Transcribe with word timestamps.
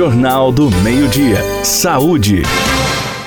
Jornal 0.00 0.50
do 0.50 0.70
Meio-Dia. 0.70 1.44
Saúde. 1.62 2.42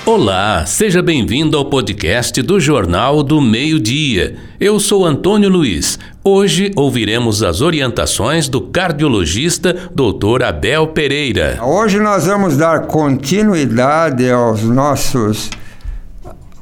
Olá, 0.07 0.65
seja 0.65 1.03
bem-vindo 1.03 1.55
ao 1.55 1.65
podcast 1.65 2.41
do 2.41 2.59
Jornal 2.59 3.21
do 3.21 3.39
Meio-Dia. 3.39 4.37
Eu 4.59 4.79
sou 4.79 5.05
Antônio 5.05 5.49
Luiz. 5.49 5.99
Hoje 6.23 6.71
ouviremos 6.75 7.43
as 7.43 7.61
orientações 7.61 8.49
do 8.49 8.59
cardiologista 8.59 9.91
Dr. 9.93 10.41
Abel 10.43 10.87
Pereira. 10.87 11.59
Hoje 11.61 11.99
nós 11.99 12.25
vamos 12.25 12.57
dar 12.57 12.87
continuidade 12.87 14.27
aos 14.31 14.63
nossos 14.63 15.51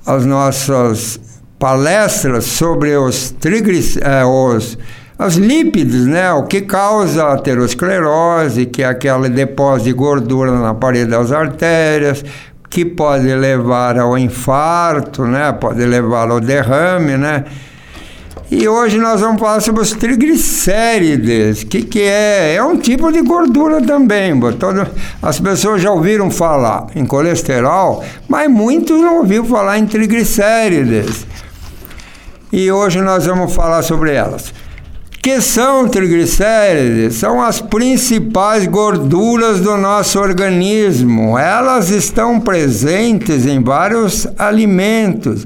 às 0.05 0.25
nossas 0.25 1.21
palestras 1.57 2.43
sobre 2.43 2.97
os 2.97 3.31
triglicéridos, 3.31 4.77
eh, 4.77 5.00
os 5.25 5.35
lípidos, 5.35 6.07
né? 6.07 6.31
O 6.33 6.43
que 6.43 6.61
causa 6.61 7.23
a 7.23 7.33
aterosclerose, 7.33 8.65
que 8.65 8.81
é 8.81 8.87
aquele 8.87 9.29
depósito 9.29 9.89
de 9.89 9.93
gordura 9.93 10.51
na 10.51 10.73
parede 10.73 11.11
das 11.11 11.31
artérias, 11.31 12.23
que 12.69 12.83
pode 12.83 13.27
levar 13.35 13.99
ao 13.99 14.17
infarto, 14.17 15.25
né? 15.25 15.51
Pode 15.51 15.85
levar 15.85 16.31
ao 16.31 16.39
derrame, 16.39 17.17
né? 17.17 17.45
E 18.49 18.67
hoje 18.67 18.97
nós 18.97 19.21
vamos 19.21 19.39
falar 19.39 19.61
sobre 19.61 19.81
os 19.81 19.91
triglicérides. 19.91 21.61
O 21.61 21.67
que, 21.67 21.83
que 21.83 22.01
é? 22.01 22.55
É 22.55 22.63
um 22.63 22.77
tipo 22.77 23.11
de 23.11 23.21
gordura 23.21 23.81
também. 23.81 24.37
Todo, 24.53 24.87
as 25.21 25.39
pessoas 25.39 25.81
já 25.81 25.91
ouviram 25.91 26.31
falar 26.31 26.87
em 26.95 27.05
colesterol, 27.05 28.03
mas 28.27 28.49
muitos 28.49 28.99
não 28.99 29.19
ouviram 29.19 29.45
falar 29.45 29.77
em 29.77 29.85
triglicérides. 29.85 31.25
E 32.51 32.69
hoje 32.71 32.99
nós 33.01 33.25
vamos 33.25 33.53
falar 33.53 33.83
sobre 33.83 34.13
elas 34.13 34.51
que 35.21 35.39
são 35.39 35.87
triglicérides? 35.87 37.15
São 37.15 37.41
as 37.41 37.61
principais 37.61 38.65
gorduras 38.65 39.59
do 39.59 39.77
nosso 39.77 40.19
organismo. 40.19 41.37
Elas 41.37 41.91
estão 41.91 42.39
presentes 42.39 43.45
em 43.45 43.61
vários 43.61 44.27
alimentos, 44.35 45.45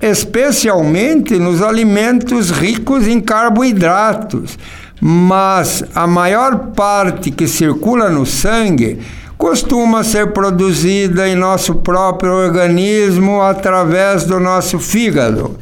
especialmente 0.00 1.38
nos 1.38 1.60
alimentos 1.60 2.50
ricos 2.50 3.06
em 3.06 3.20
carboidratos. 3.20 4.58
Mas 4.98 5.84
a 5.94 6.06
maior 6.06 6.70
parte 6.74 7.30
que 7.30 7.46
circula 7.46 8.08
no 8.08 8.24
sangue 8.24 8.98
costuma 9.36 10.04
ser 10.04 10.32
produzida 10.32 11.28
em 11.28 11.34
nosso 11.34 11.74
próprio 11.74 12.32
organismo 12.32 13.42
através 13.42 14.24
do 14.24 14.40
nosso 14.40 14.78
fígado. 14.78 15.58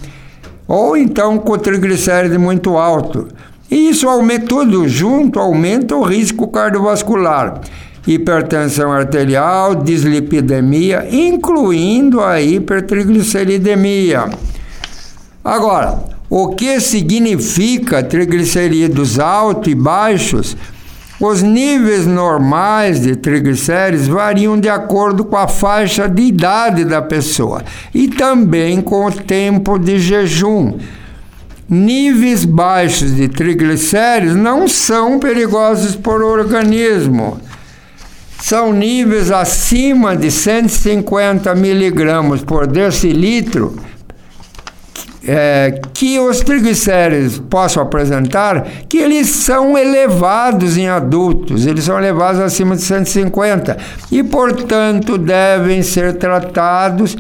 Ou 0.68 0.98
então 0.98 1.38
com 1.38 1.56
triglicéride 1.56 2.40
muito 2.40 2.78
alto. 2.78 3.28
E 3.70 3.92
isso 3.92 4.10
aumenta 4.10 4.48
tudo 4.48 4.88
junto, 4.88 5.40
aumenta 5.40 5.96
o 5.96 6.02
risco 6.02 6.48
cardiovascular 6.48 7.62
hipertensão 8.06 8.92
arterial, 8.92 9.76
dislipidemia, 9.76 11.08
incluindo 11.12 12.20
a 12.22 12.42
hipertrigliceridemia. 12.42 14.30
Agora, 15.44 16.04
o 16.30 16.50
que 16.50 16.80
significa 16.80 18.04
triglicerídeos 18.04 19.20
altos 19.20 19.72
e 19.72 19.76
baixos? 19.76 20.58
Os 21.20 21.44
níveis 21.44 22.08
normais 22.08 23.02
de 23.02 23.16
triglicéridos 23.16 24.08
variam 24.08 24.60
de 24.60 24.68
acordo 24.68 25.24
com 25.24 25.38
a 25.38 25.48
faixa 25.48 26.10
de 26.10 26.24
idade 26.24 26.84
da 26.84 27.00
pessoa 27.02 27.64
e 27.94 28.08
também 28.08 28.82
com 28.82 29.06
o 29.06 29.12
tempo 29.12 29.78
de 29.78 30.00
jejum. 30.00 30.80
Níveis 31.70 32.44
baixos 32.44 33.16
de 33.16 33.28
triglicéridos 33.28 34.36
não 34.36 34.68
são 34.68 35.20
perigosos 35.20 35.96
para 35.96 36.26
o 36.26 36.32
organismo 36.32 37.40
são 38.42 38.74
níveis 38.74 39.32
acima 39.32 40.16
de 40.16 40.32
150 40.32 41.54
miligramas 41.56 42.44
por 42.44 42.66
decilitro. 42.66 43.76
É, 45.24 45.80
que 45.94 46.18
os 46.18 46.40
triglicéridos 46.40 47.38
possam 47.38 47.84
apresentar, 47.84 48.68
que 48.90 48.98
eles 48.98 49.28
são 49.28 49.78
elevados 49.78 50.78
em 50.78 50.90
adultos, 50.90 51.68
eles 51.68 51.84
são 51.84 52.00
elevados 52.00 52.42
acima 52.42 52.76
de 52.76 52.82
150 52.82 53.78
e, 54.12 54.24
portanto, 54.24 55.20
devem 55.20 55.84
ser 55.84 56.14
tratados 56.18 57.16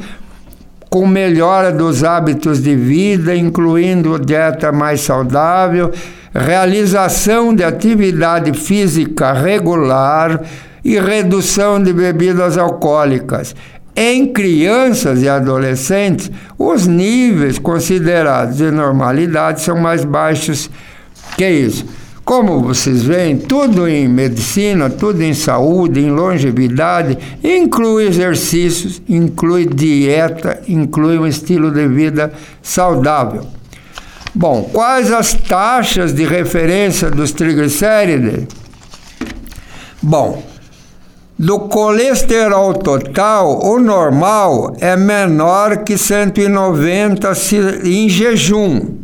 com 0.89 1.05
melhora 1.05 1.71
dos 1.71 2.03
hábitos 2.03 2.59
de 2.59 2.75
vida, 2.75 3.35
incluindo 3.35 4.17
dieta 4.17 4.71
mais 4.71 5.01
saudável, 5.01 5.91
realização 6.33 7.53
de 7.53 7.63
atividade 7.63 8.51
física 8.53 9.31
regular, 9.31 10.41
e 10.83 10.99
redução 10.99 11.81
de 11.81 11.93
bebidas 11.93 12.57
alcoólicas. 12.57 13.55
Em 13.95 14.31
crianças 14.31 15.21
e 15.21 15.27
adolescentes, 15.27 16.31
os 16.57 16.87
níveis 16.87 17.59
considerados 17.59 18.57
de 18.57 18.71
normalidade 18.71 19.61
são 19.61 19.78
mais 19.78 20.05
baixos 20.05 20.69
que 21.37 21.47
isso. 21.47 21.85
Como 22.23 22.61
vocês 22.61 23.03
veem, 23.03 23.37
tudo 23.37 23.87
em 23.87 24.07
medicina, 24.07 24.89
tudo 24.89 25.22
em 25.22 25.33
saúde, 25.33 25.99
em 25.99 26.11
longevidade, 26.11 27.17
inclui 27.43 28.05
exercícios, 28.05 29.01
inclui 29.09 29.66
dieta, 29.66 30.61
inclui 30.67 31.17
um 31.17 31.27
estilo 31.27 31.72
de 31.72 31.87
vida 31.87 32.31
saudável. 32.61 33.45
Bom, 34.34 34.69
quais 34.72 35.11
as 35.11 35.34
taxas 35.34 36.13
de 36.13 36.23
referência 36.23 37.11
dos 37.11 37.34
triglicérides? 37.34 38.45
Bom, 40.01 40.41
do 41.41 41.61
colesterol 41.61 42.76
total, 42.76 43.66
o 43.66 43.79
normal 43.79 44.76
é 44.79 44.96
menor 44.96 45.78
que 45.78 45.97
190 45.97 47.32
em 47.84 48.08
jejum. 48.08 48.99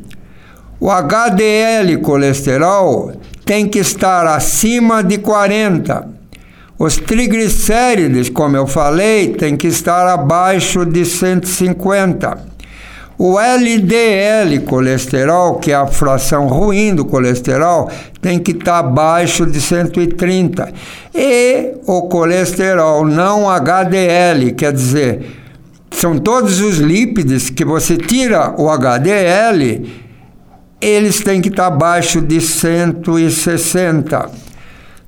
O 0.80 0.92
HDL 0.92 1.98
colesterol 2.04 3.12
tem 3.44 3.68
que 3.68 3.80
estar 3.80 4.28
acima 4.28 5.04
de 5.04 5.18
40. 5.18 6.10
Os 6.78 6.98
triglicérides, 6.98 8.30
como 8.30 8.56
eu 8.56 8.68
falei, 8.68 9.30
tem 9.30 9.58
que 9.58 9.66
estar 9.66 10.08
abaixo 10.08 10.86
de 10.86 11.06
150. 11.06 12.38
O 13.20 13.40
LDL 13.40 14.60
colesterol, 14.60 15.56
que 15.56 15.72
é 15.72 15.76
a 15.76 15.88
fração 15.88 16.48
ruim 16.48 16.94
do 16.94 17.04
colesterol, 17.04 17.90
tem 18.22 18.38
que 18.38 18.52
estar 18.52 18.74
tá 18.74 18.80
abaixo 18.80 19.44
de 19.44 19.60
130. 19.60 20.72
E 21.16 21.74
o 21.88 22.04
colesterol 22.04 23.04
não 23.04 23.50
HDL, 23.50 24.52
quer 24.52 24.72
dizer, 24.72 25.32
são 25.90 26.20
todos 26.20 26.62
os 26.62 26.78
lípides 26.78 27.50
que 27.50 27.66
você 27.66 27.98
tira 27.98 28.54
o 28.56 28.70
HDL, 28.70 29.90
eles 30.80 31.20
têm 31.22 31.42
que 31.42 31.50
estar 31.50 31.70
tá 31.70 31.74
abaixo 31.74 32.22
de 32.22 32.40
160. 32.40 34.47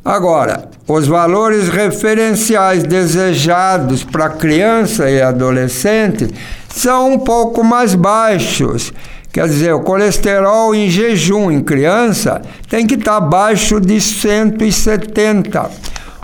Agora, 0.09 0.67
os 0.87 1.05
valores 1.05 1.69
referenciais 1.69 2.81
desejados 2.81 4.03
para 4.03 4.27
criança 4.27 5.07
e 5.07 5.21
adolescente 5.21 6.27
são 6.67 7.13
um 7.13 7.19
pouco 7.19 7.63
mais 7.63 7.93
baixos. 7.93 8.91
Quer 9.31 9.47
dizer, 9.47 9.71
o 9.71 9.81
colesterol 9.81 10.73
em 10.73 10.89
jejum 10.89 11.51
em 11.51 11.61
criança 11.61 12.41
tem 12.67 12.87
que 12.87 12.95
estar 12.95 13.17
abaixo 13.17 13.79
de 13.79 14.01
170. 14.01 15.69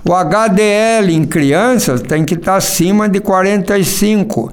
O 0.04 0.16
HDL 0.16 1.12
em 1.12 1.24
crianças 1.24 2.02
tem 2.02 2.26
que 2.26 2.34
estar 2.34 2.56
acima 2.56 3.08
de 3.08 3.20
45. 3.20 4.52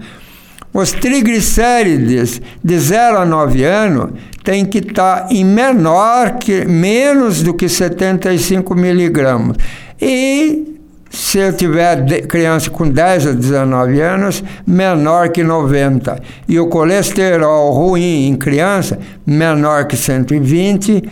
Os 0.73 0.91
triglicérides 0.93 2.41
de 2.65 2.79
0 2.79 3.19
a 3.19 3.27
9 3.27 3.65
anos 3.65 4.11
tem 4.43 4.65
que 4.65 4.79
estar 4.79 5.29
em 5.31 5.45
menor 5.45 6.39
que 6.39 6.65
menos 6.65 7.43
do 7.43 7.53
que 7.55 7.69
75 7.69 8.75
miligramas. 8.75 9.57
E 10.01 10.73
se 11.11 11.39
eu 11.39 11.53
tiver 11.53 12.27
criança 12.27 12.71
com 12.71 12.89
10 12.89 13.27
a 13.27 13.33
19 13.33 14.01
anos, 14.01 14.43
menor 14.67 15.29
que 15.29 15.43
90. 15.43 16.19
E 16.49 16.59
o 16.59 16.69
colesterol 16.69 17.71
ruim 17.71 18.29
em 18.29 18.35
criança, 18.35 18.99
menor 19.27 19.87
que 19.87 19.95
120, 19.95 21.05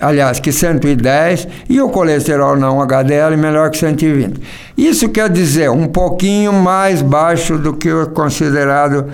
aliás, 0.00 0.40
que 0.40 0.50
110, 0.50 1.46
e 1.68 1.80
o 1.80 1.90
colesterol 1.90 2.56
não 2.56 2.80
HDL 2.80 3.36
menor 3.36 3.70
que 3.70 3.78
120. 3.78 4.40
Isso 4.76 5.08
quer 5.10 5.28
dizer 5.28 5.70
um 5.70 5.86
pouquinho 5.86 6.52
mais 6.52 7.02
baixo 7.02 7.58
do 7.58 7.74
que 7.74 7.92
o 7.92 8.06
considerado. 8.08 9.06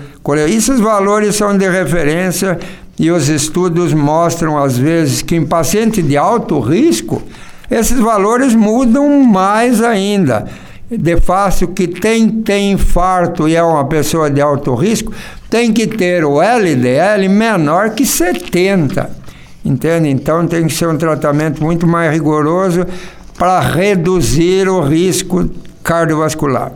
Esses 0.47 0.79
valores 0.79 1.35
são 1.35 1.57
de 1.57 1.67
referência 1.67 2.57
e 2.97 3.11
os 3.11 3.27
estudos 3.27 3.93
mostram, 3.93 4.57
às 4.57 4.77
vezes, 4.77 5.21
que 5.21 5.35
em 5.35 5.45
paciente 5.45 6.01
de 6.01 6.15
alto 6.15 6.59
risco, 6.59 7.21
esses 7.69 7.99
valores 7.99 8.55
mudam 8.55 9.21
mais 9.23 9.83
ainda. 9.83 10.45
De 10.89 11.19
fácil 11.19 11.67
que 11.67 11.85
tem, 11.85 12.29
tem 12.29 12.71
infarto 12.71 13.47
e 13.47 13.57
é 13.57 13.61
uma 13.61 13.85
pessoa 13.85 14.29
de 14.29 14.39
alto 14.39 14.73
risco, 14.73 15.11
tem 15.49 15.73
que 15.73 15.85
ter 15.85 16.23
o 16.23 16.41
LDL 16.41 17.27
menor 17.27 17.89
que 17.89 18.05
70. 18.05 19.16
Entende? 19.67 20.07
Então 20.07 20.47
tem 20.47 20.65
que 20.65 20.73
ser 20.73 20.87
um 20.87 20.97
tratamento 20.97 21.61
muito 21.61 21.85
mais 21.85 22.11
rigoroso 22.13 22.85
para 23.37 23.59
reduzir 23.59 24.69
o 24.69 24.79
risco 24.79 25.49
cardiovascular. 25.83 26.71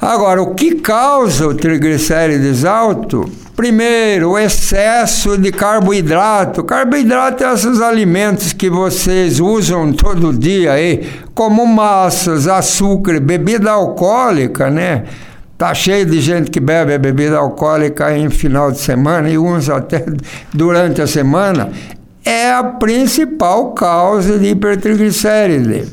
Agora, 0.00 0.42
o 0.42 0.54
que 0.54 0.74
causa 0.74 1.46
o 1.46 1.54
triglicérides 1.54 2.64
alto? 2.64 3.30
Primeiro, 3.54 4.32
o 4.32 4.38
excesso 4.38 5.38
de 5.38 5.50
carboidrato. 5.52 6.64
Carboidrato 6.64 7.44
é 7.44 7.54
esses 7.54 7.80
alimentos 7.80 8.52
que 8.52 8.68
vocês 8.68 9.40
usam 9.40 9.92
todo 9.92 10.36
dia 10.36 10.72
aí, 10.72 11.08
como 11.32 11.64
massas, 11.64 12.46
açúcar, 12.48 13.20
bebida 13.20 13.70
alcoólica, 13.70 14.68
né? 14.68 15.04
Tá 15.58 15.72
cheio 15.72 16.04
de 16.04 16.20
gente 16.20 16.50
que 16.50 16.60
bebe 16.60 16.92
a 16.92 16.98
bebida 16.98 17.38
alcoólica 17.38 18.14
em 18.16 18.28
final 18.28 18.70
de 18.70 18.78
semana 18.78 19.30
e 19.30 19.38
uns 19.38 19.70
até 19.70 20.04
durante 20.52 21.00
a 21.00 21.06
semana. 21.06 21.70
É 22.22 22.50
a 22.50 22.62
principal 22.62 23.72
causa 23.72 24.38
de 24.38 24.48
hipertriglicéride. 24.48 25.88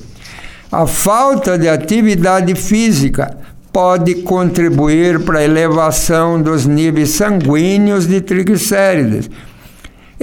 A 0.69 0.85
falta 0.85 1.57
de 1.57 1.69
atividade 1.69 2.55
física 2.55 3.37
pode 3.71 4.15
contribuir 4.15 5.19
para 5.21 5.39
a 5.39 5.43
elevação 5.43 6.41
dos 6.41 6.65
níveis 6.65 7.11
sanguíneos 7.11 8.05
de 8.05 8.19
triglicérides. 8.19 9.29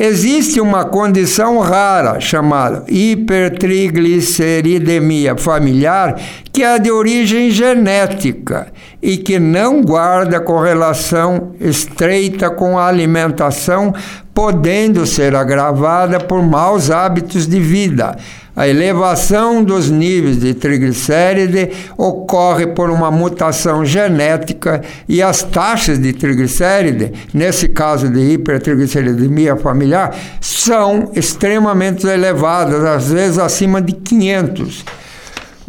Existe 0.02 0.62
uma 0.62 0.86
condição 0.86 1.58
rara 1.58 2.18
chamada 2.20 2.84
hipertrigliceridemia 2.88 5.36
familiar, 5.36 6.18
que 6.50 6.62
é 6.62 6.78
de 6.78 6.90
origem 6.90 7.50
genética 7.50 8.68
e 9.02 9.18
que 9.18 9.38
não 9.38 9.82
guarda 9.82 10.40
correlação 10.40 11.52
estreita 11.60 12.48
com 12.48 12.78
a 12.78 12.86
alimentação, 12.86 13.92
podendo 14.40 15.04
ser 15.04 15.36
agravada 15.36 16.18
por 16.18 16.42
maus 16.42 16.90
hábitos 16.90 17.46
de 17.46 17.60
vida 17.60 18.16
a 18.56 18.66
elevação 18.66 19.62
dos 19.62 19.90
níveis 19.90 20.40
de 20.40 20.54
triglicéride 20.54 21.70
ocorre 21.96 22.66
por 22.68 22.88
uma 22.88 23.10
mutação 23.10 23.84
genética 23.84 24.82
e 25.06 25.22
as 25.22 25.42
taxas 25.42 25.98
de 25.98 26.14
triglicéride, 26.14 27.12
nesse 27.32 27.68
caso 27.68 28.08
de 28.08 28.18
hipertrigliceridemia 28.32 29.56
familiar, 29.56 30.16
são 30.40 31.10
extremamente 31.14 32.06
elevadas, 32.06 32.82
às 32.82 33.10
vezes 33.10 33.38
acima 33.38 33.80
de 33.80 33.92
500. 33.92 34.84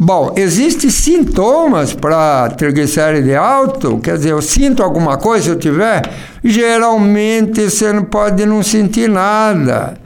Bom, 0.04 0.32
existem 0.34 0.90
sintomas 0.90 1.94
para 1.94 2.50
triglicéride 2.56 3.36
alto? 3.36 3.98
Quer 3.98 4.16
dizer, 4.16 4.32
eu 4.32 4.42
sinto 4.42 4.82
alguma 4.82 5.16
coisa 5.16 5.44
se 5.44 5.50
eu 5.50 5.56
tiver? 5.56 6.02
Geralmente 6.42 7.70
você 7.70 7.92
não 7.92 8.02
pode 8.02 8.44
não 8.44 8.64
sentir 8.64 9.08
nada. 9.08 9.96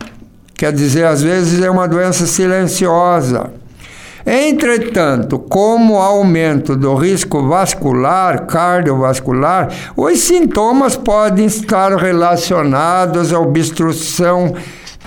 Quer 0.54 0.70
dizer, 0.70 1.06
às 1.06 1.22
vezes 1.22 1.62
é 1.62 1.70
uma 1.70 1.88
doença 1.88 2.26
silenciosa. 2.26 3.50
Entretanto, 4.26 5.38
como 5.38 5.96
aumento 5.96 6.76
do 6.76 6.94
risco 6.94 7.48
vascular, 7.48 8.44
cardiovascular, 8.44 9.70
os 9.96 10.18
sintomas 10.18 10.94
podem 10.94 11.46
estar 11.46 11.96
relacionados 11.96 13.32
à 13.32 13.40
obstrução 13.40 14.52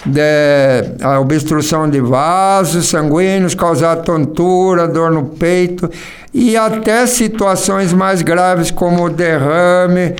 de, 0.06 1.04
a 1.04 1.20
obstrução 1.20 1.90
de 1.90 2.00
vasos 2.00 2.88
sanguíneos, 2.88 3.56
causar 3.56 3.98
tontura, 3.98 4.88
dor 4.88 5.12
no 5.12 5.26
peito 5.26 5.90
e 6.34 6.56
até 6.56 7.06
situações 7.06 7.94
mais 7.94 8.22
graves 8.22 8.72
como 8.72 9.10
derrame 9.10 10.16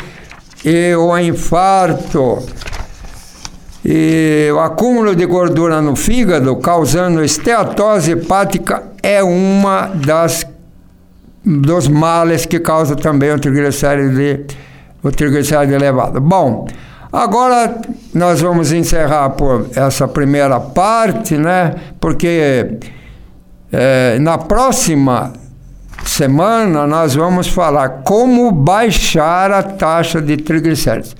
e 0.66 0.96
o 0.96 1.18
infarto. 1.18 2.40
E 3.84 4.50
o 4.54 4.60
acúmulo 4.60 5.16
de 5.16 5.26
gordura 5.26 5.82
no 5.82 5.96
fígado, 5.96 6.56
causando 6.58 7.24
esteatose 7.24 8.12
hepática, 8.12 8.84
é 9.02 9.24
uma 9.24 9.88
das 9.88 10.46
dos 11.46 11.88
males 11.88 12.46
que 12.46 12.60
causa 12.60 12.96
também 12.96 13.32
o 13.32 13.40
triglicéride, 13.40 14.46
o 15.02 15.10
triglicéride 15.10 15.74
elevado. 15.74 16.20
Bom, 16.20 16.68
agora 17.12 17.82
nós 18.14 18.42
vamos 18.42 18.72
encerrar 18.72 19.32
por 19.32 19.68
essa 19.76 20.08
primeira 20.08 20.60
parte, 20.60 21.38
né? 21.38 21.76
Porque 22.00 22.78
é, 23.72 24.18
na 24.20 24.38
próxima 24.38 25.34
semana 26.06 26.88
nós 26.88 27.16
vamos 27.16 27.48
falar 27.48 28.02
como 28.04 28.52
baixar 28.52 29.52
a 29.52 29.64
taxa 29.64 30.22
de 30.22 30.38
triglicéridos. 30.38 31.16